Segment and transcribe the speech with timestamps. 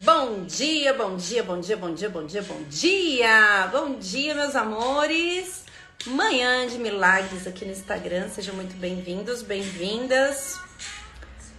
[0.00, 3.68] Bom dia, bom dia, bom dia, bom dia, bom dia, bom dia!
[3.72, 5.64] Bom dia, meus amores!
[6.06, 10.56] Manhã de milagres aqui no Instagram, sejam muito bem-vindos, bem-vindas.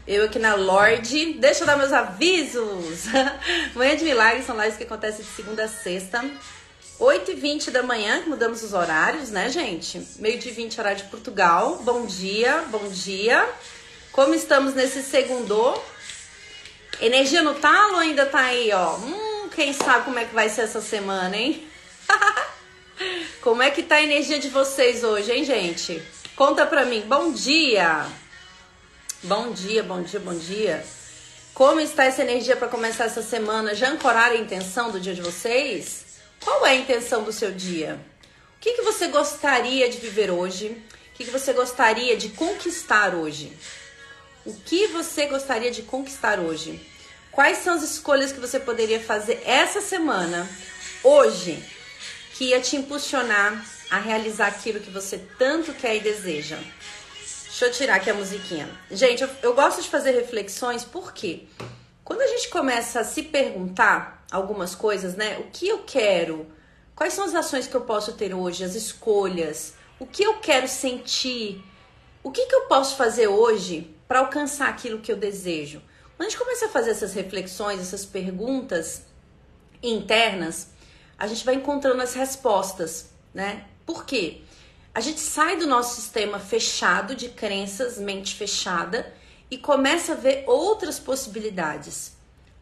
[0.08, 3.08] Eu aqui na Lorde, deixa eu dar meus avisos!
[3.76, 6.24] Manhã de milagres são lives que acontecem de segunda a sexta,
[6.98, 10.02] 8h20 da manhã, mudamos os horários, né, gente?
[10.18, 11.82] Meio de 20 horário de Portugal.
[11.84, 13.46] Bom dia, bom dia.
[14.14, 15.78] Como estamos nesse segundo?
[17.02, 18.98] Energia no talo ainda tá aí, ó.
[18.98, 21.66] Hum, quem sabe como é que vai ser essa semana, hein?
[23.42, 26.02] como é que tá a energia de vocês hoje, hein, gente?
[26.36, 27.02] Conta pra mim.
[27.08, 28.06] Bom dia.
[29.24, 30.86] Bom dia, bom dia, bom dia.
[31.54, 33.74] Como está essa energia para começar essa semana?
[33.74, 36.06] Já ancoraram a intenção do dia de vocês?
[36.42, 38.00] Qual é a intenção do seu dia?
[38.58, 40.68] O que, que você gostaria de viver hoje?
[41.14, 43.54] O que, que você gostaria de conquistar hoje?
[44.50, 46.84] O que você gostaria de conquistar hoje?
[47.32, 50.50] Quais são as escolhas que você poderia fazer essa semana,
[51.04, 51.64] hoje,
[52.34, 56.58] que ia te impulsionar a realizar aquilo que você tanto quer e deseja?
[57.44, 58.68] Deixa eu tirar aqui a musiquinha.
[58.90, 61.44] Gente, eu, eu gosto de fazer reflexões porque
[62.04, 65.38] quando a gente começa a se perguntar algumas coisas, né?
[65.38, 66.48] O que eu quero?
[66.96, 68.64] Quais são as ações que eu posso ter hoje?
[68.64, 69.76] As escolhas?
[70.00, 71.64] O que eu quero sentir?
[72.24, 75.84] O que, que eu posso fazer hoje para alcançar aquilo que eu desejo?
[76.18, 79.04] Quando a gente começa a fazer essas reflexões, essas perguntas
[79.84, 80.70] internas,
[81.16, 83.68] a gente vai encontrando as respostas, né?
[83.86, 84.42] Por quê?
[84.96, 89.14] A gente sai do nosso sistema fechado de crenças, mente fechada,
[89.52, 92.14] e começa a ver outras possibilidades.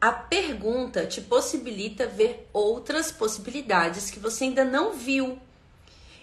[0.02, 5.40] A pergunta te possibilita ver outras possibilidades que você ainda não viu.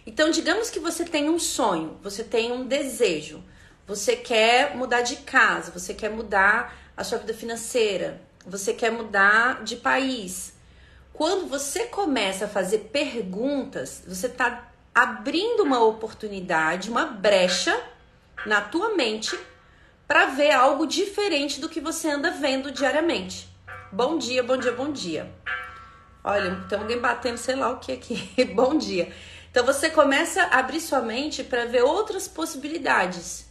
[0.06, 3.42] Então, digamos que você tem um sonho, você tem um desejo,
[3.86, 9.62] você quer mudar de casa, você quer mudar a sua vida financeira, você quer mudar
[9.62, 10.54] de país.
[11.12, 17.78] Quando você começa a fazer perguntas, você está abrindo uma oportunidade, uma brecha
[18.46, 19.38] na tua mente
[20.06, 23.48] para ver algo diferente do que você anda vendo diariamente.
[23.90, 25.32] Bom dia, bom dia, bom dia.
[26.22, 28.44] Olha, tem alguém batendo, sei lá o que aqui.
[28.54, 29.12] bom dia.
[29.50, 33.43] Então você começa a abrir sua mente para ver outras possibilidades,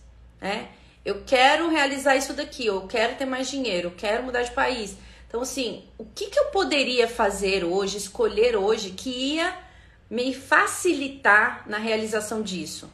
[0.44, 0.68] né?
[1.06, 4.98] Eu quero realizar isso daqui, eu quero ter mais dinheiro, eu quero mudar de país.
[5.28, 9.58] Então, assim, o que, que eu poderia fazer hoje, escolher hoje, que ia
[10.10, 12.92] me facilitar na realização disso?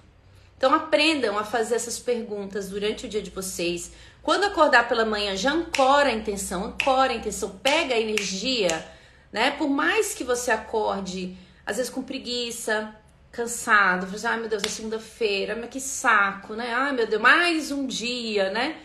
[0.56, 3.92] Então aprendam a fazer essas perguntas durante o dia de vocês.
[4.22, 8.86] Quando acordar pela manhã, já ancora a intenção, ancora a intenção, pega a energia,
[9.31, 9.52] né?
[9.52, 12.94] Por mais que você acorde, às vezes com preguiça,
[13.31, 16.73] cansado, você, ai meu Deus, é segunda-feira, mas que saco, né?
[16.73, 18.81] Ai meu Deus, mais um dia, né?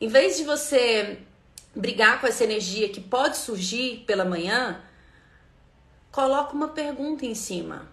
[0.00, 1.18] Em vez de você
[1.74, 4.80] brigar com essa energia que pode surgir pela manhã,
[6.10, 7.88] coloca uma pergunta em cima,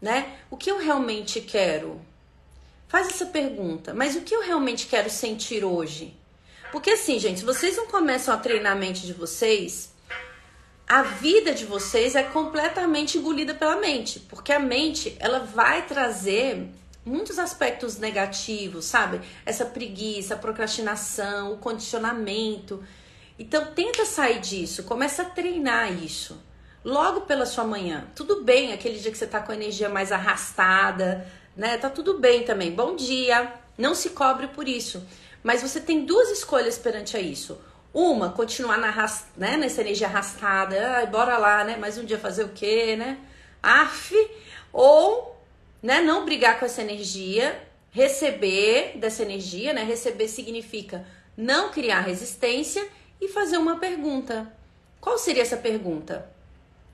[0.00, 0.38] né?
[0.50, 2.00] O que eu realmente quero?
[2.88, 6.16] Faz essa pergunta, mas o que eu realmente quero sentir hoje?
[6.70, 9.93] Porque assim, gente, se vocês não começam a treinar a mente de vocês,
[10.86, 16.68] a vida de vocês é completamente engolida pela mente, porque a mente, ela vai trazer
[17.04, 19.20] muitos aspectos negativos, sabe?
[19.44, 22.82] Essa preguiça, a procrastinação, o condicionamento.
[23.38, 26.40] Então tenta sair disso, começa a treinar isso.
[26.84, 28.06] Logo pela sua manhã.
[28.14, 31.78] Tudo bem aquele dia que você tá com a energia mais arrastada, né?
[31.78, 32.70] Tá tudo bem também.
[32.70, 33.54] Bom dia.
[33.78, 35.02] Não se cobre por isso.
[35.42, 37.58] Mas você tem duas escolhas perante a isso.
[37.94, 38.92] Uma, continuar na,
[39.36, 41.76] né, nessa energia arrastada, ai, bora lá, né?
[41.76, 43.18] Mais um dia fazer o quê, né?
[43.62, 44.12] Af,
[44.72, 45.40] ou,
[45.80, 47.56] né, não brigar com essa energia,
[47.92, 49.84] receber dessa energia, né?
[49.84, 51.06] Receber significa
[51.36, 52.84] não criar resistência
[53.20, 54.52] e fazer uma pergunta.
[55.00, 56.28] Qual seria essa pergunta?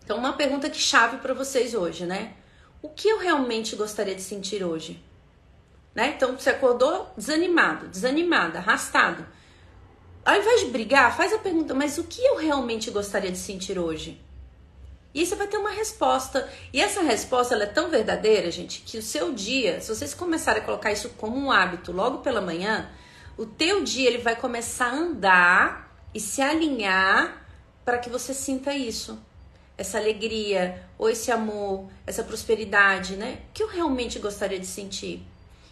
[0.05, 2.35] Então, uma pergunta que chave para vocês hoje, né?
[2.83, 5.03] o que eu realmente gostaria de sentir hoje?
[5.95, 6.15] Né?
[6.17, 9.27] Então você acordou desanimado, desanimada, arrastado.
[10.25, 13.79] Ao invés de brigar, faz a pergunta: mas o que eu realmente gostaria de sentir
[13.79, 14.21] hoje?
[15.13, 16.49] E você vai ter uma resposta.
[16.73, 20.65] E essa resposta é tão verdadeira, gente, que o seu dia, se vocês começarem a
[20.65, 22.89] colocar isso como um hábito logo pela manhã,
[23.37, 27.45] o teu dia ele vai começar a andar e se alinhar
[27.85, 29.19] para que você sinta isso
[29.81, 33.39] essa alegria, ou esse amor, essa prosperidade, né?
[33.55, 35.23] Que eu realmente gostaria de sentir.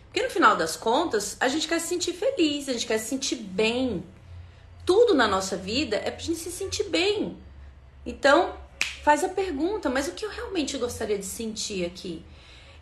[0.07, 3.11] Porque no final das contas, a gente quer se sentir feliz, a gente quer se
[3.11, 4.03] sentir bem.
[4.89, 7.37] Tudo na nossa vida é pra gente se sentir bem.
[8.07, 8.55] Então,
[9.03, 12.25] faz a pergunta, mas o que eu realmente gostaria de sentir aqui?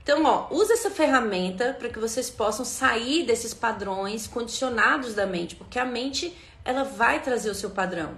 [0.04, 5.56] Então, ó, usa essa ferramenta para que vocês possam sair desses padrões condicionados da mente,
[5.56, 6.32] porque a mente
[6.64, 8.16] ela vai trazer o seu padrão.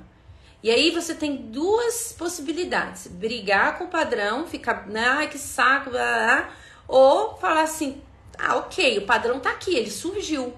[0.63, 6.03] E aí você tem duas possibilidades: brigar com o padrão, ficar, ai que saco, blá,
[6.03, 6.55] blá,
[6.87, 8.03] ou falar assim:
[8.39, 10.53] ah, ok, o padrão tá aqui, ele surgiu.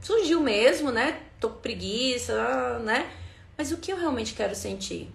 [0.00, 1.20] Surgiu mesmo, né?
[1.40, 3.10] Tô com preguiça, né?
[3.56, 5.10] Mas o que eu realmente quero sentir?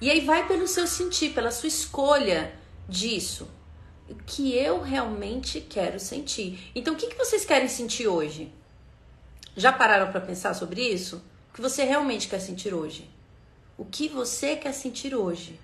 [0.00, 2.52] E aí vai pelo seu sentir, pela sua escolha
[2.88, 3.48] disso.
[4.08, 6.70] O que eu realmente quero sentir.
[6.74, 8.52] Então, o que, que vocês querem sentir hoje?
[9.56, 11.22] Já pararam para pensar sobre isso?
[11.50, 13.08] O que você realmente quer sentir hoje?
[13.76, 15.58] O que você quer sentir hoje?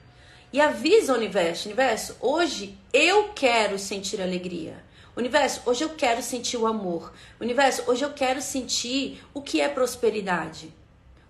[0.53, 4.83] E avisa o universo, universo, hoje eu quero sentir alegria.
[5.17, 7.13] Universo, hoje eu quero sentir o amor.
[7.39, 10.73] Universo, hoje eu quero sentir o que é prosperidade.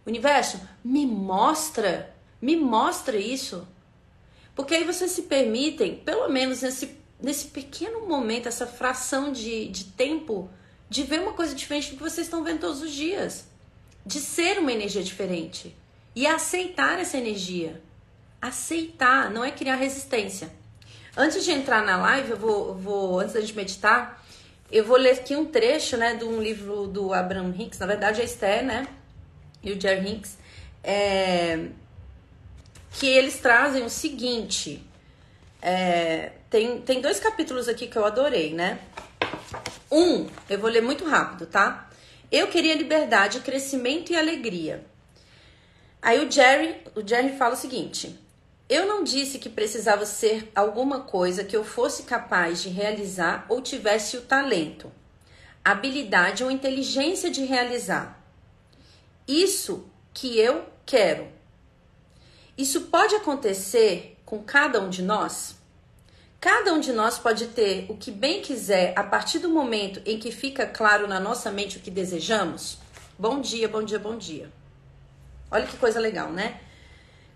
[0.06, 3.67] Universo, me mostra, me mostra isso.
[4.55, 9.84] Porque aí vocês se permitem, pelo menos nesse, nesse pequeno momento, essa fração de, de
[9.84, 10.49] tempo,
[10.88, 13.46] de ver uma coisa diferente do que vocês estão vendo todos os dias.
[14.06, 15.75] De ser uma energia diferente.
[16.14, 17.82] E aceitar essa energia.
[18.40, 20.52] Aceitar, não é criar resistência.
[21.16, 24.24] Antes de entrar na live, eu vou, vou antes da gente meditar,
[24.70, 28.22] eu vou ler aqui um trecho, né, de um livro do Abraham Hicks, na verdade
[28.22, 28.88] é Esther, né,
[29.62, 30.38] e o Jerry Hicks,
[30.82, 31.66] é,
[32.92, 34.82] que eles trazem o seguinte,
[35.60, 38.78] é, tem, tem dois capítulos aqui que eu adorei, né,
[39.90, 41.90] um, eu vou ler muito rápido, tá?
[42.30, 44.82] Eu queria liberdade, crescimento e alegria.
[46.00, 48.18] Aí o Jerry, o Jerry fala o seguinte:
[48.72, 53.60] Eu não disse que precisava ser alguma coisa que eu fosse capaz de realizar ou
[53.60, 54.90] tivesse o talento,
[55.62, 58.19] habilidade ou inteligência de realizar.
[59.28, 59.84] Isso
[60.14, 61.28] que eu quero.
[62.56, 65.54] Isso pode acontecer com cada um de nós?
[66.40, 70.19] Cada um de nós pode ter o que bem quiser a partir do momento em
[70.19, 72.78] que fica claro na nossa mente o que desejamos?
[73.19, 74.50] Bom dia, bom dia, bom dia.
[75.50, 76.58] Olha que coisa legal, né?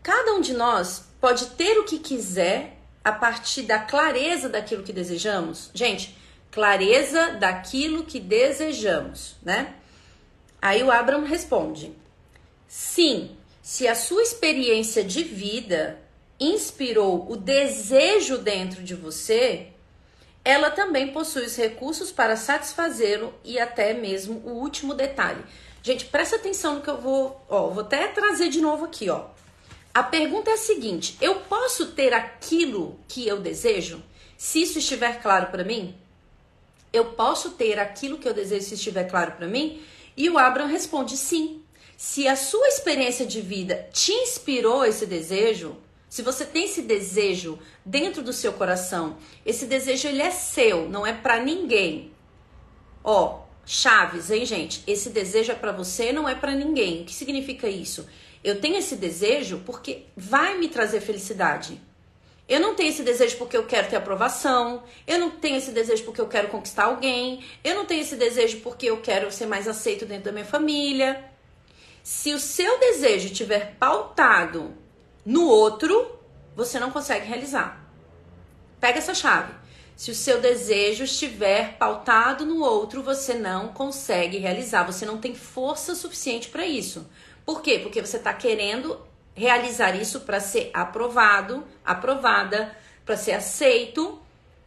[0.02, 4.92] Cada um de nós pode ter o que quiser a partir da clareza daquilo que
[4.92, 5.70] desejamos.
[5.72, 6.16] Gente,
[6.50, 9.74] clareza daquilo que desejamos, né?
[10.60, 11.92] Aí o Abraham responde:
[12.66, 16.00] sim, se a sua experiência de vida
[16.38, 19.68] inspirou o desejo dentro de você,
[20.44, 25.42] ela também possui os recursos para satisfazê-lo e até mesmo o último detalhe.
[25.82, 29.26] Gente, presta atenção no que eu vou, ó, vou até trazer de novo aqui, ó.
[29.96, 34.04] A pergunta é a seguinte: eu posso ter aquilo que eu desejo?
[34.36, 35.94] Se isso estiver claro para mim?
[36.92, 39.80] Eu posso ter aquilo que eu desejo se estiver claro para mim?
[40.14, 41.62] E o Abraham responde sim.
[41.96, 45.78] Se a sua experiência de vida te inspirou esse desejo,
[46.10, 49.16] se você tem esse desejo dentro do seu coração,
[49.46, 52.12] esse desejo ele é seu, não é para ninguém.
[53.02, 54.82] Ó, chaves, hein, gente?
[54.86, 57.00] Esse desejo é para você, não é para ninguém.
[57.00, 58.06] O que significa isso?
[58.46, 61.80] Eu tenho esse desejo porque vai me trazer felicidade.
[62.48, 64.84] Eu não tenho esse desejo porque eu quero ter aprovação.
[65.04, 67.44] Eu não tenho esse desejo porque eu quero conquistar alguém.
[67.64, 71.28] Eu não tenho esse desejo porque eu quero ser mais aceito dentro da minha família.
[72.04, 74.72] Se o seu desejo estiver pautado
[75.24, 76.16] no outro,
[76.54, 77.84] você não consegue realizar.
[78.78, 79.52] Pega essa chave.
[79.96, 85.34] Se o seu desejo estiver pautado no outro, você não consegue realizar, você não tem
[85.34, 87.08] força suficiente para isso.
[87.46, 87.78] Por quê?
[87.78, 89.00] Porque você está querendo
[89.34, 94.20] realizar isso para ser aprovado, aprovada, para ser aceito.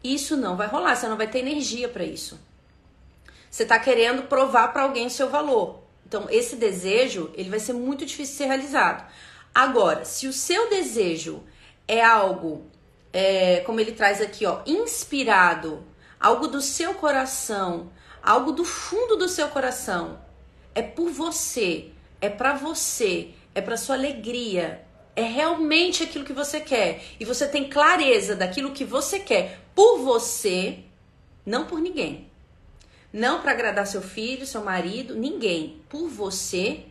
[0.03, 2.39] Isso não vai rolar, você não vai ter energia para isso.
[3.51, 5.81] Você está querendo provar para alguém seu valor.
[6.07, 9.11] Então, esse desejo, ele vai ser muito difícil de ser realizado.
[9.53, 11.43] Agora, se o seu desejo
[11.87, 12.65] é algo
[13.11, 15.83] é, como ele traz aqui, ó, inspirado,
[16.19, 20.19] algo do seu coração, algo do fundo do seu coração.
[20.75, 24.85] É por você, é para você, é para sua alegria,
[25.15, 29.99] é realmente aquilo que você quer e você tem clareza daquilo que você quer por
[29.99, 30.79] você,
[31.45, 32.27] não por ninguém.
[33.11, 35.81] Não para agradar seu filho, seu marido, ninguém.
[35.89, 36.85] Por você,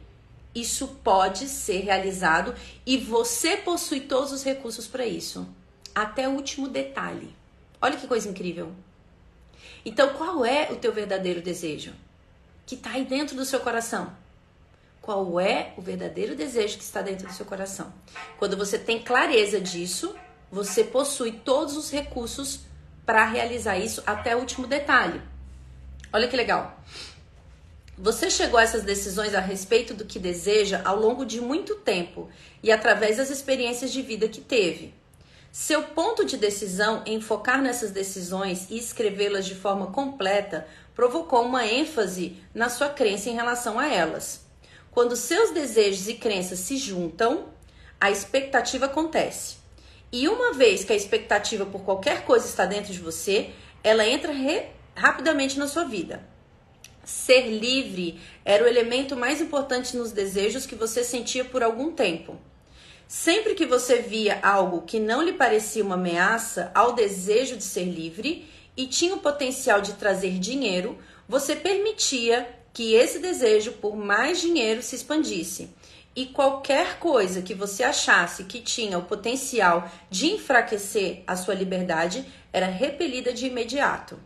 [0.54, 2.54] isso pode ser realizado
[2.84, 5.48] e você possui todos os recursos para isso
[5.94, 7.34] até o último detalhe.
[7.80, 8.72] Olha que coisa incrível.
[9.84, 11.92] Então, qual é o teu verdadeiro desejo?
[12.66, 14.12] Que está aí dentro do seu coração.
[15.08, 17.90] Qual é o verdadeiro desejo que está dentro do seu coração?
[18.38, 20.14] Quando você tem clareza disso,
[20.52, 22.60] você possui todos os recursos
[23.06, 25.22] para realizar isso até o último detalhe.
[26.12, 26.78] Olha que legal.
[27.96, 32.28] Você chegou a essas decisões a respeito do que deseja ao longo de muito tempo
[32.62, 34.92] e através das experiências de vida que teve.
[35.50, 41.66] Seu ponto de decisão em focar nessas decisões e escrevê-las de forma completa provocou uma
[41.66, 44.46] ênfase na sua crença em relação a elas.
[44.90, 47.46] Quando seus desejos e crenças se juntam,
[48.00, 49.56] a expectativa acontece.
[50.10, 53.50] E uma vez que a expectativa por qualquer coisa está dentro de você,
[53.84, 54.32] ela entra
[54.94, 56.26] rapidamente na sua vida.
[57.04, 62.38] Ser livre era o elemento mais importante nos desejos que você sentia por algum tempo.
[63.06, 67.84] Sempre que você via algo que não lhe parecia uma ameaça ao desejo de ser
[67.84, 72.46] livre e tinha o potencial de trazer dinheiro, você permitia
[72.78, 75.68] que esse desejo por mais dinheiro se expandisse.
[76.14, 82.24] E qualquer coisa que você achasse que tinha o potencial de enfraquecer a sua liberdade
[82.52, 84.16] era repelida de imediato.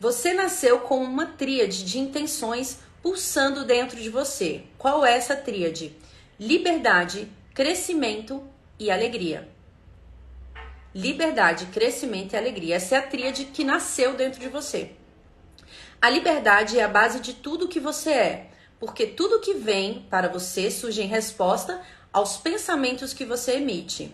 [0.00, 4.62] Você nasceu com uma tríade de intenções pulsando dentro de você.
[4.76, 5.96] Qual é essa tríade?
[6.40, 8.42] Liberdade, crescimento
[8.80, 9.48] e alegria.
[10.92, 12.74] Liberdade, crescimento e alegria.
[12.74, 14.90] Essa é a tríade que nasceu dentro de você.
[16.02, 20.28] A liberdade é a base de tudo que você é, porque tudo que vem para
[20.28, 24.10] você surge em resposta aos pensamentos que você emite.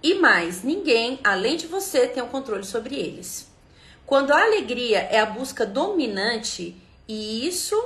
[0.00, 3.50] E mais, ninguém além de você tem o controle sobre eles.
[4.06, 6.76] Quando a alegria é a busca dominante
[7.08, 7.76] e isso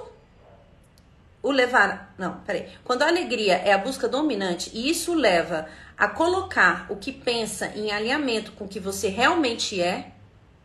[1.42, 2.14] o levar.
[2.18, 2.68] Não, peraí.
[2.84, 7.68] Quando a alegria é a busca dominante e isso leva a colocar o que pensa
[7.68, 10.12] em alinhamento com o que você realmente é,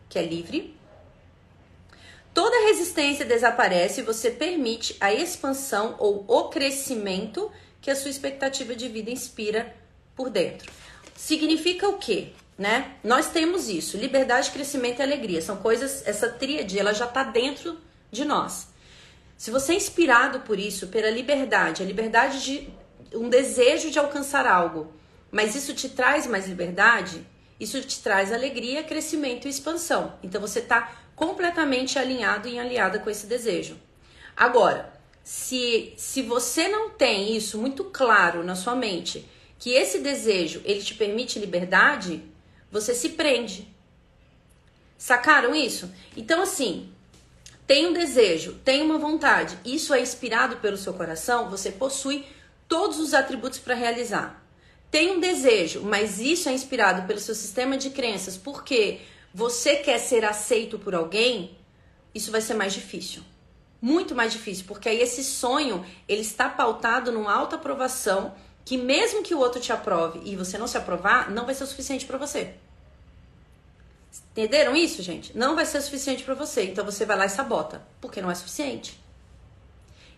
[0.09, 0.75] que é livre,
[2.33, 8.75] toda resistência desaparece e você permite a expansão ou o crescimento que a sua expectativa
[8.75, 9.75] de vida inspira
[10.15, 10.71] por dentro.
[11.15, 12.33] Significa o quê?
[12.61, 12.91] né?
[13.03, 15.41] Nós temos isso, liberdade, crescimento e alegria.
[15.41, 17.75] São coisas, essa tríade, ela já está dentro
[18.11, 18.67] de nós.
[19.35, 22.69] Se você é inspirado por isso, pela liberdade, a liberdade de
[23.17, 24.93] um desejo de alcançar algo,
[25.31, 27.25] mas isso te traz mais liberdade,
[27.59, 30.13] isso te traz alegria, crescimento e expansão.
[30.21, 33.77] Então você está completamente alinhado e aliada com esse desejo.
[34.35, 34.91] Agora,
[35.23, 40.81] se, se você não tem isso muito claro na sua mente, que esse desejo ele
[40.81, 42.23] te permite liberdade,
[42.71, 43.67] você se prende.
[44.97, 45.93] Sacaram isso?
[46.17, 46.91] Então, assim,
[47.67, 52.25] tem um desejo, tem uma vontade, isso é inspirado pelo seu coração, você possui
[52.67, 54.43] todos os atributos para realizar.
[54.89, 59.01] Tem um desejo, mas isso é inspirado pelo seu sistema de crenças, porque
[59.33, 61.57] você quer ser aceito por alguém,
[62.13, 63.23] isso vai ser mais difícil.
[63.81, 68.33] Muito mais difícil, porque aí esse sonho, ele está pautado numa alta aprovação
[68.63, 71.63] que mesmo que o outro te aprove e você não se aprovar, não vai ser
[71.63, 72.53] o suficiente para você.
[74.31, 75.35] Entenderam isso, gente?
[75.37, 76.65] Não vai ser suficiente para você.
[76.65, 79.01] Então você vai lá e sabota, porque não é suficiente.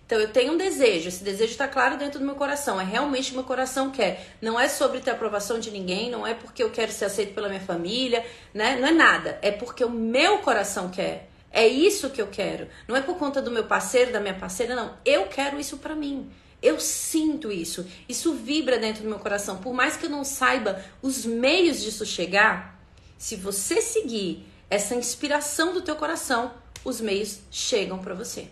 [0.05, 3.33] Então eu tenho um desejo, esse desejo está claro dentro do meu coração, é realmente
[3.33, 4.35] meu coração quer.
[4.41, 7.47] Não é sobre ter aprovação de ninguém, não é porque eu quero ser aceito pela
[7.47, 8.75] minha família, né?
[8.75, 11.29] Não é nada, é porque o meu coração quer.
[11.49, 12.67] É isso que eu quero.
[12.87, 14.97] Não é por conta do meu parceiro, da minha parceira, não.
[15.05, 16.29] Eu quero isso para mim.
[16.61, 17.85] Eu sinto isso.
[18.09, 19.57] Isso vibra dentro do meu coração.
[19.57, 22.79] Por mais que eu não saiba os meios disso chegar,
[23.17, 28.47] se você seguir essa inspiração do teu coração, os meios chegam para você.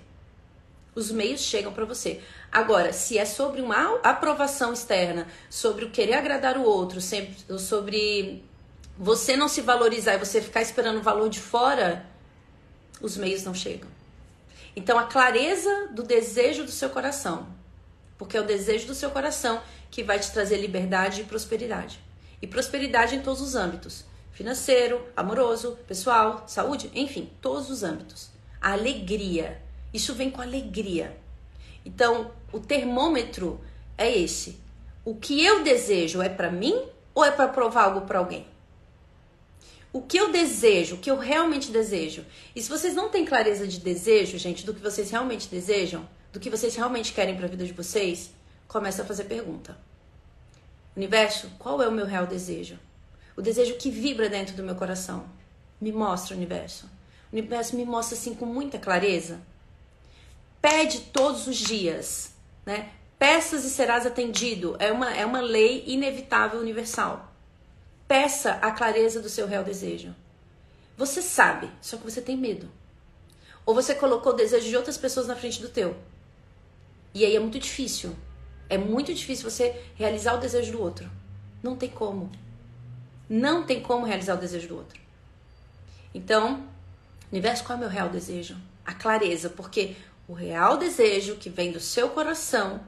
[0.94, 2.22] Os meios chegam para você.
[2.52, 8.44] Agora, se é sobre uma aprovação externa, sobre o querer agradar o outro, sempre, sobre
[8.98, 12.06] você não se valorizar e você ficar esperando o valor de fora,
[13.02, 13.90] os meios não chegam.
[14.76, 17.48] Então, a clareza do desejo do seu coração
[18.22, 22.00] porque é o desejo do seu coração que vai te trazer liberdade e prosperidade.
[22.40, 28.30] E prosperidade em todos os âmbitos: financeiro, amoroso, pessoal, saúde, enfim, todos os âmbitos.
[28.62, 29.60] A alegria.
[29.94, 31.18] Isso vem com alegria.
[31.86, 33.60] Então, o termômetro
[33.98, 34.60] é esse.
[35.04, 36.80] O que eu desejo é para mim
[37.14, 38.46] ou é para provar algo para alguém?
[39.94, 42.26] O que eu desejo, o que eu realmente desejo.
[42.56, 46.40] E se vocês não têm clareza de desejo, gente, do que vocês realmente desejam, do
[46.40, 48.32] que vocês realmente querem para a vida de vocês,
[48.68, 49.78] começa a fazer pergunta.
[50.96, 52.80] Universo, qual é o meu real desejo?
[53.36, 55.26] O desejo que vibra dentro do meu coração.
[55.80, 56.86] Me mostra, universo.
[57.32, 59.42] O universo me mostra assim com muita clareza.
[60.62, 62.34] Pede todos os dias,
[62.66, 62.92] né?
[63.18, 64.76] Peças e serás atendido.
[64.80, 67.34] É uma, é uma lei inevitável universal.
[68.08, 70.16] Peça a clareza do seu real desejo.
[70.98, 72.70] Você sabe, só que você tem medo.
[73.66, 75.96] Ou você colocou o desejo de outras pessoas na frente do teu.
[77.14, 78.16] E aí é muito difícil.
[78.70, 81.10] É muito difícil você realizar o desejo do outro.
[81.62, 82.32] Não tem como.
[83.30, 85.00] Não tem como realizar o desejo do outro.
[86.14, 86.68] Então,
[87.32, 88.58] universo, qual é o meu real desejo?
[88.86, 89.96] A clareza, porque
[90.32, 92.80] o real desejo que vem do seu coração,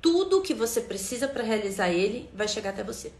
[0.00, 3.12] tudo que você precisa para realizar ele vai chegar até você.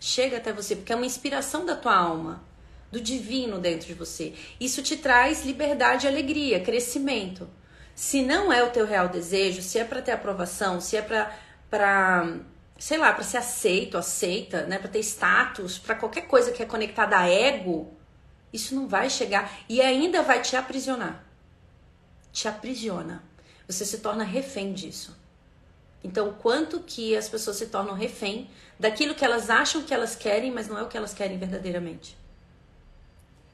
[0.00, 2.42] Chega até você, porque é uma inspiração da tua alma,
[2.90, 4.32] do divino dentro de você.
[4.58, 7.46] Isso te traz liberdade, alegria, crescimento.
[7.94, 12.26] Se não é o teu real desejo, se é para ter aprovação, se é para
[12.78, 16.66] sei lá, para ser aceito, aceita, né, para ter status, para qualquer coisa que é
[16.66, 17.92] conectada a ego,
[18.50, 21.28] isso não vai chegar e ainda vai te aprisionar.
[22.32, 23.22] Te aprisiona.
[23.66, 25.16] Você se torna refém disso.
[26.02, 30.16] Então, o quanto que as pessoas se tornam refém daquilo que elas acham que elas
[30.16, 32.16] querem, mas não é o que elas querem verdadeiramente.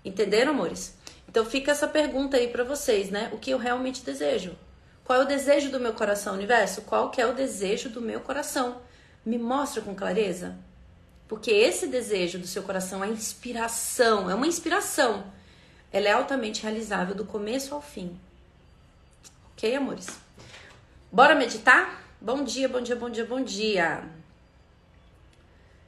[0.05, 0.95] Entenderam, amores?
[1.29, 3.29] Então fica essa pergunta aí para vocês, né?
[3.33, 4.57] O que eu realmente desejo?
[5.05, 6.83] Qual é o desejo do meu coração, universo?
[6.83, 8.81] Qual que é o desejo do meu coração?
[9.25, 10.57] Me mostra com clareza.
[11.29, 15.25] Porque esse desejo do seu coração é inspiração, é uma inspiração.
[15.93, 18.19] Ela é altamente realizável do começo ao fim.
[19.57, 20.07] Ok, amores?
[21.11, 22.05] Bora meditar?
[22.21, 24.05] Bom dia, bom dia, bom dia, bom dia.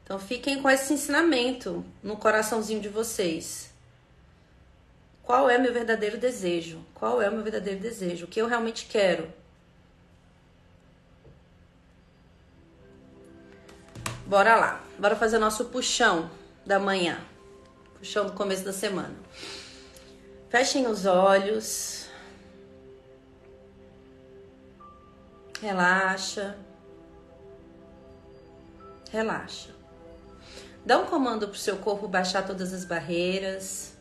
[0.02, 3.70] Então fiquem com esse ensinamento no coraçãozinho de vocês.
[5.22, 6.82] Qual é meu verdadeiro desejo?
[6.94, 8.24] Qual é o meu verdadeiro desejo?
[8.24, 9.30] O que eu realmente quero?
[14.24, 14.82] Bora lá.
[14.98, 16.30] Bora fazer nosso puxão
[16.64, 17.20] da manhã.
[17.98, 19.14] Puxão do começo da semana.
[20.48, 22.07] Fechem os olhos.
[25.60, 26.56] Relaxa.
[29.10, 29.70] Relaxa.
[30.84, 33.98] Dá um comando pro seu corpo baixar todas as barreiras.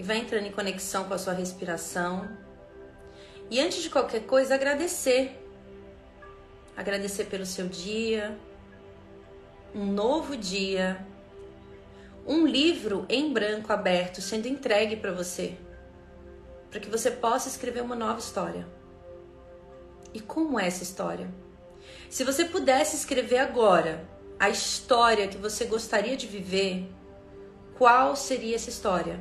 [0.00, 2.26] e vai entrando em conexão com a sua respiração.
[3.50, 5.38] E antes de qualquer coisa, agradecer.
[6.74, 8.38] Agradecer pelo seu dia,
[9.74, 11.06] um novo dia,
[12.30, 15.56] um livro em branco aberto sendo entregue para você,
[16.70, 18.68] para que você possa escrever uma nova história.
[20.14, 21.28] E como é essa história?
[22.08, 24.08] Se você pudesse escrever agora
[24.38, 26.88] a história que você gostaria de viver,
[27.76, 29.18] qual seria essa história?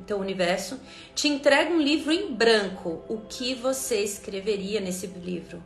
[0.00, 0.80] Então, o universo
[1.14, 3.04] te entrega um livro em branco.
[3.08, 5.62] O que você escreveria nesse livro?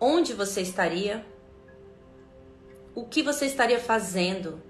[0.00, 1.26] Onde você estaria?
[2.96, 4.62] O que você estaria fazendo?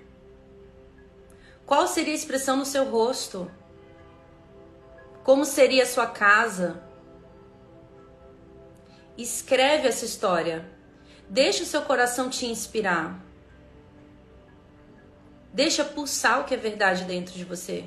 [1.64, 3.48] Qual seria a expressão no seu rosto?
[5.22, 6.82] Como seria a sua casa?
[9.16, 10.68] Escreve essa história.
[11.30, 13.24] Deixa o seu coração te inspirar.
[15.52, 17.84] Deixa pulsar o que é verdade dentro de você.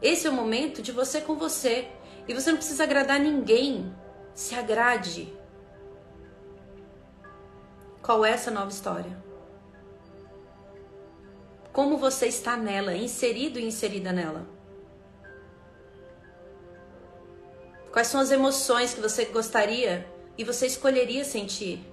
[0.00, 1.88] Esse é o momento de você com você.
[2.28, 3.92] E você não precisa agradar ninguém.
[4.32, 5.41] Se agrade.
[8.02, 9.16] Qual é essa nova história?
[11.72, 14.44] Como você está nela, inserido e inserida nela?
[17.92, 20.04] Quais são as emoções que você gostaria
[20.36, 21.86] e você escolheria sentir?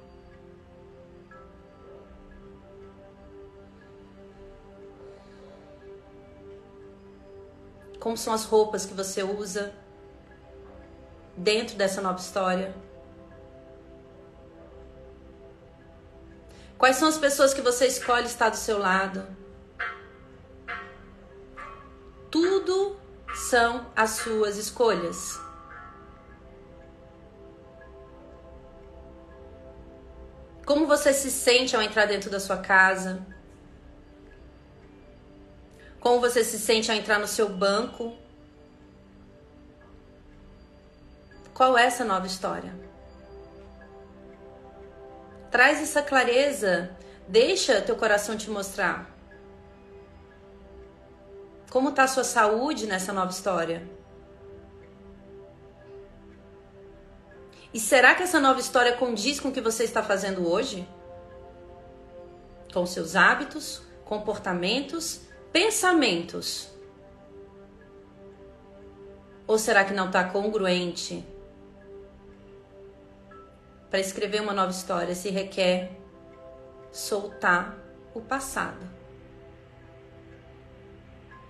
[7.99, 9.73] Como são as roupas que você usa
[11.37, 12.73] dentro dessa nova história?
[16.79, 19.27] Quais são as pessoas que você escolhe estar do seu lado?
[22.31, 22.97] Tudo
[23.35, 25.37] são as suas escolhas.
[30.65, 33.27] Como você se sente ao entrar dentro da sua casa?
[35.99, 38.15] Como você se sente ao entrar no seu banco?
[41.53, 42.88] Qual é essa nova história?
[45.51, 46.95] Traz essa clareza,
[47.27, 49.09] deixa teu coração te mostrar.
[51.71, 53.87] Como está a sua saúde nessa nova história?
[57.73, 60.87] E será que essa nova história condiz com o que você está fazendo hoje?
[62.73, 66.69] Com seus hábitos, comportamentos pensamentos?
[69.47, 71.25] Ou será que não está congruente?
[73.89, 75.91] Para escrever uma nova história se requer
[76.91, 77.77] soltar
[78.13, 78.87] o passado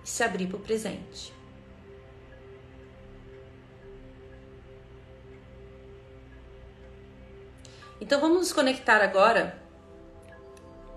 [0.02, 1.34] e se abrir para o presente.
[8.00, 9.60] Então vamos nos conectar agora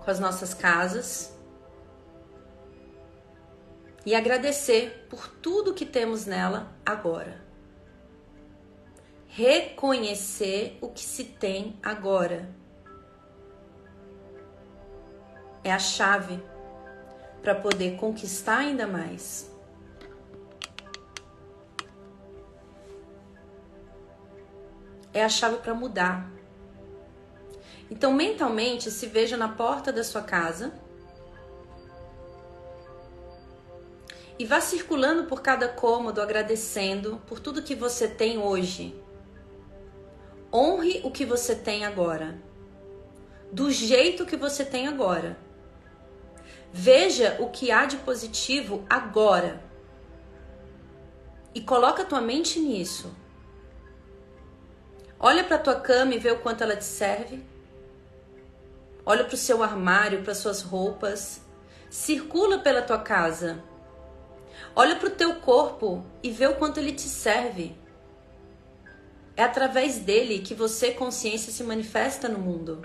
[0.02, 1.36] com as nossas casas
[4.06, 7.43] e agradecer por tudo que temos nela agora.
[9.36, 12.48] Reconhecer o que se tem agora.
[15.64, 16.40] É a chave
[17.42, 19.52] para poder conquistar ainda mais.
[25.12, 26.30] É a chave para mudar.
[27.90, 30.72] Então, mentalmente, se veja na porta da sua casa
[34.38, 39.02] e vá circulando por cada cômodo agradecendo por tudo que você tem hoje.
[40.54, 42.38] Honre o que você tem agora.
[43.50, 45.36] Do jeito que você tem agora.
[46.72, 49.60] Veja o que há de positivo agora.
[51.54, 53.12] E coloca a tua mente nisso.
[55.18, 57.44] Olha para tua cama e vê o quanto ela te serve.
[59.04, 61.40] Olha para o seu armário, para suas roupas.
[61.90, 63.62] Circula pela tua casa
[64.76, 67.76] Olha para o teu corpo e vê o quanto ele te serve.
[69.36, 72.80] É através dele que você, consciência, se manifesta no mundo.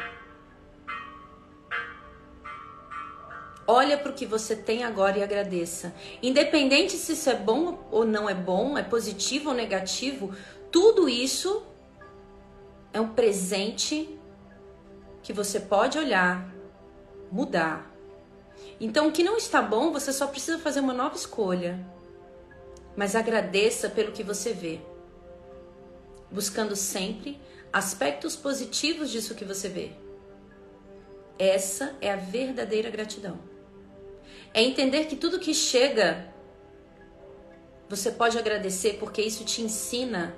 [3.67, 5.93] Olha para o que você tem agora e agradeça.
[6.23, 10.33] Independente se isso é bom ou não é bom, é positivo ou negativo,
[10.71, 11.63] tudo isso
[12.91, 14.19] é um presente
[15.21, 16.51] que você pode olhar,
[17.31, 17.89] mudar
[18.79, 21.85] então, o que não está bom, você só precisa fazer uma nova escolha.
[22.95, 24.79] Mas agradeça pelo que você vê,
[26.31, 27.39] buscando sempre
[27.71, 29.91] aspectos positivos disso que você vê.
[31.37, 33.39] Essa é a verdadeira gratidão.
[34.53, 36.33] É entender que tudo que chega,
[37.87, 40.35] você pode agradecer porque isso te ensina.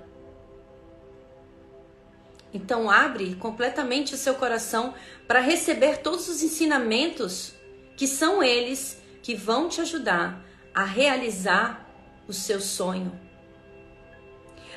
[2.53, 4.93] Então abre completamente o seu coração
[5.27, 7.53] para receber todos os ensinamentos
[7.95, 11.87] que são eles que vão te ajudar a realizar
[12.27, 13.11] o seu sonho,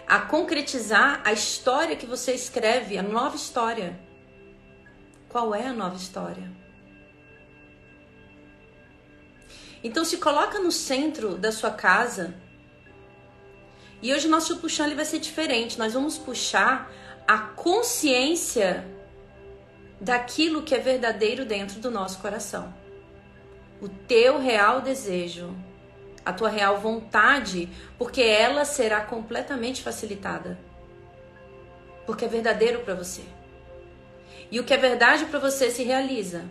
[0.07, 3.99] a concretizar a história que você escreve, a nova história.
[5.29, 6.51] Qual é a nova história?
[9.83, 12.35] Então se coloca no centro da sua casa.
[14.01, 15.79] E hoje o nosso puxão ele vai ser diferente.
[15.79, 16.91] Nós vamos puxar
[17.27, 18.87] a consciência
[20.01, 22.85] daquilo que é verdadeiro dentro do nosso coração
[23.85, 25.55] o teu real desejo,
[26.25, 30.59] a tua real vontade, porque ela será completamente facilitada.
[32.07, 33.23] Porque é verdadeiro para você.
[34.51, 36.45] E o que é verdade para você se realiza.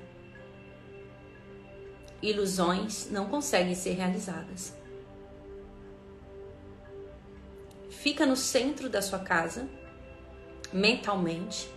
[2.22, 4.76] Ilusões não conseguem ser realizadas.
[7.90, 9.68] Fica no centro da sua casa,
[10.72, 11.70] mentalmente,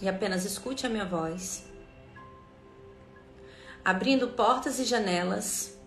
[0.00, 1.64] e apenas escute a minha voz
[3.84, 5.78] abrindo portas e janelas,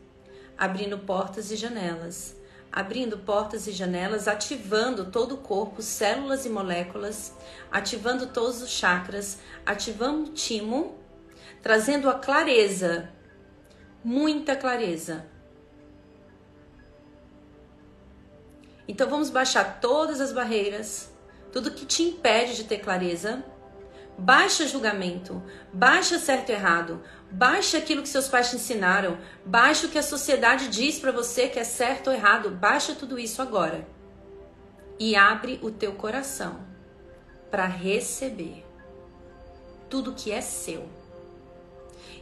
[0.55, 2.35] abrindo portas e janelas,
[2.71, 7.33] abrindo portas e janelas, ativando todo o corpo, células e moléculas,
[7.71, 10.99] ativando todos os chakras, ativando o timo,
[11.63, 13.09] trazendo a clareza,
[14.03, 15.25] muita clareza.
[18.87, 21.11] Então vamos baixar todas as barreiras,
[21.51, 23.43] tudo que te impede de ter clareza.
[24.17, 29.17] Baixa julgamento, baixa certo e errado, Baixe aquilo que seus pais te ensinaram.
[29.45, 32.51] Baixe o que a sociedade diz para você que é certo ou errado.
[32.51, 33.87] Baixa tudo isso agora.
[34.97, 36.65] E abre o teu coração
[37.51, 38.65] para receber
[39.89, 40.87] tudo que é seu.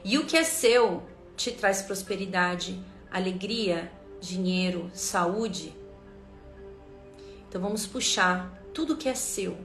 [0.04, 1.04] E o que é seu
[1.36, 2.82] te traz prosperidade,
[3.12, 5.76] alegria, dinheiro, saúde.
[7.48, 9.58] Então vamos puxar tudo que é seu.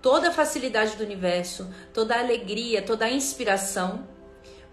[0.00, 4.06] Toda a facilidade do universo, toda a alegria, toda a inspiração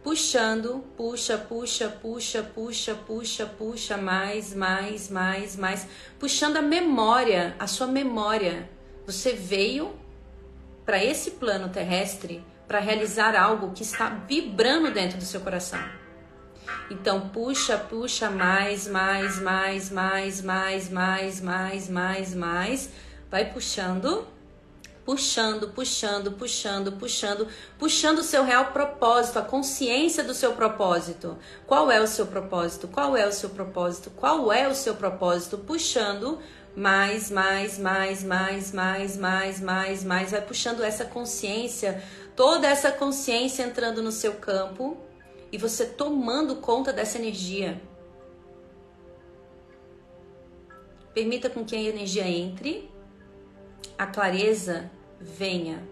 [0.05, 5.87] puxando, puxa, puxa, puxa, puxa, puxa, puxa, mais, mais, mais, mais,
[6.19, 8.69] puxando a memória, a sua memória.
[9.07, 9.95] Você veio
[10.85, 15.83] para esse plano terrestre para realizar algo que está vibrando dentro do seu coração.
[16.91, 22.89] Então puxa, puxa mais, mais, mais, mais, mais, mais, mais, mais, mais,
[23.31, 24.27] vai puxando
[25.05, 31.37] puxando, puxando, puxando, puxando, puxando o seu real propósito, a consciência do seu propósito.
[31.67, 32.87] Qual é o seu propósito?
[32.87, 34.09] Qual é o seu propósito?
[34.09, 35.59] Qual é o seu propósito?
[35.59, 36.39] Puxando
[36.75, 42.03] mais, mais, mais, mais, mais, mais, mais, mais, vai puxando essa consciência,
[42.35, 44.97] toda essa consciência entrando no seu campo
[45.51, 47.79] e você tomando conta dessa energia.
[51.13, 52.91] Permita com que a energia entre,
[53.97, 54.91] a clareza
[55.25, 55.83] venha.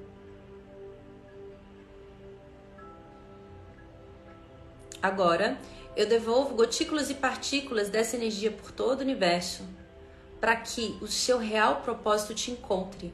[5.02, 5.58] Agora,
[5.96, 9.64] eu devolvo gotículas e partículas dessa energia por todo o universo,
[10.40, 13.14] para que o seu real propósito te encontre.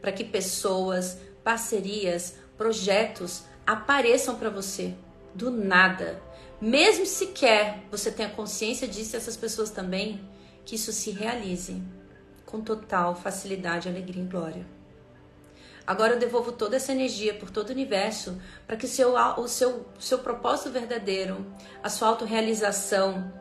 [0.00, 4.94] Para que pessoas, parcerias, projetos apareçam para você
[5.34, 6.20] do nada.
[6.60, 10.20] Mesmo se quer você tenha consciência disso, essas pessoas também,
[10.64, 11.82] que isso se realize
[12.50, 14.66] com total facilidade, alegria e glória.
[15.86, 19.86] Agora eu devolvo toda essa energia por todo o universo para que seu, o seu,
[19.98, 21.44] seu propósito verdadeiro,
[21.82, 23.32] a sua autorrealização,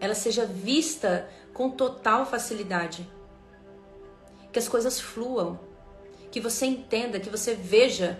[0.00, 3.06] ela seja vista com total facilidade.
[4.52, 5.58] Que as coisas fluam,
[6.30, 8.18] que você entenda, que você veja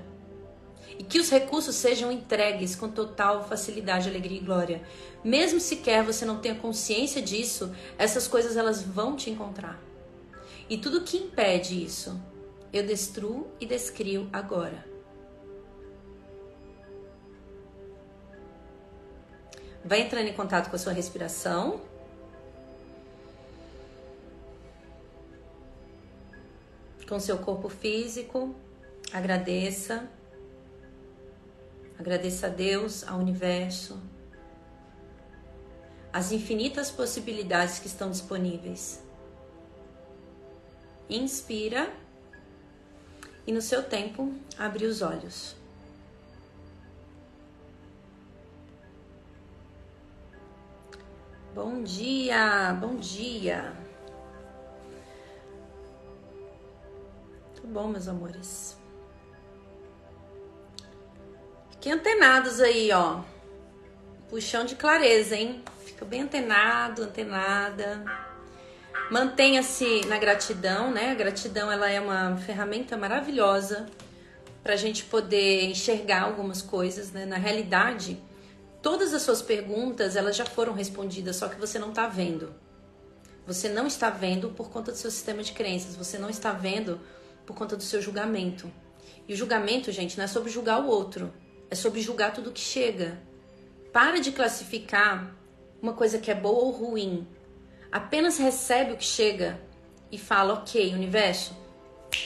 [0.99, 4.83] e que os recursos sejam entregues com total facilidade, alegria e glória.
[5.23, 9.81] Mesmo sequer você não tenha consciência disso, essas coisas elas vão te encontrar.
[10.69, 12.21] E tudo que impede isso,
[12.73, 14.85] eu destruo e descrio agora.
[19.85, 21.81] Vai entrando em contato com a sua respiração.
[27.09, 28.55] Com seu corpo físico.
[29.11, 30.07] Agradeça.
[31.99, 34.01] Agradeça a Deus, ao universo,
[36.13, 39.03] as infinitas possibilidades que estão disponíveis.
[41.11, 41.93] Inspira
[43.47, 45.57] e no seu tempo abre os olhos.
[51.53, 53.77] Bom dia, bom dia.
[57.57, 58.78] Tudo bom, meus amores?
[61.79, 63.21] Fiquem antenados aí, ó.
[64.29, 65.63] Puxão de clareza, hein?
[65.87, 68.05] Fica bem antenado, antenada.
[69.13, 71.13] Mantenha-se na gratidão, né?
[71.13, 73.87] A gratidão ela é uma ferramenta maravilhosa
[74.61, 77.25] para a gente poder enxergar algumas coisas, né?
[77.25, 78.21] Na realidade,
[78.83, 82.53] todas as suas perguntas elas já foram respondidas, só que você não está vendo.
[83.47, 85.95] Você não está vendo por conta do seu sistema de crenças.
[85.95, 87.01] Você não está vendo
[87.47, 88.69] por conta do seu julgamento.
[89.29, 91.33] E o julgamento, gente, não é sobre julgar o outro
[91.71, 93.19] é sobre julgar tudo que chega.
[93.93, 95.35] Para de classificar
[95.81, 97.27] uma coisa que é boa ou ruim.
[97.91, 99.61] Apenas recebe o que chega
[100.11, 101.57] e fala: Ok, universo,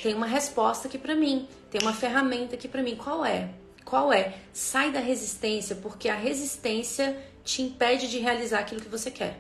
[0.03, 2.97] tem uma resposta aqui para mim, tem uma ferramenta aqui para mim.
[2.97, 3.51] Qual é?
[3.85, 4.35] Qual é?
[4.53, 9.39] Sai da resistência, porque a resistência te impede de realizar aquilo que você quer.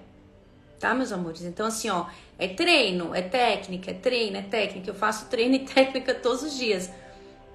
[0.78, 1.42] Tá, meus amores?
[1.42, 4.90] Então, assim, ó, é treino, é técnica, é treino, é técnica.
[4.90, 6.90] Eu faço treino e técnica todos os dias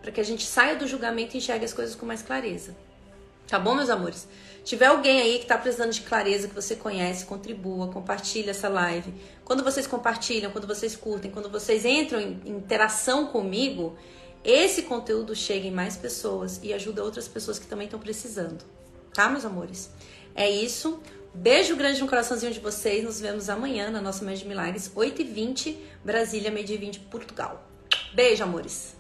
[0.02, 2.76] para que a gente saia do julgamento e enxergue as coisas com mais clareza.
[3.48, 4.28] Tá bom, meus amores?
[4.68, 9.14] tiver alguém aí que está precisando de clareza, que você conhece, contribua, compartilhe essa live.
[9.46, 13.96] Quando vocês compartilham, quando vocês curtem, quando vocês entram em interação comigo,
[14.44, 18.66] esse conteúdo chega em mais pessoas e ajuda outras pessoas que também estão precisando.
[19.14, 19.90] Tá, meus amores?
[20.36, 21.00] É isso.
[21.34, 23.06] Beijo grande no coraçãozinho de vocês.
[23.06, 27.66] Nos vemos amanhã na nossa Mês de Milagres, 8h20, Brasília, meio-dia 20, Portugal.
[28.14, 28.97] Beijo, amores.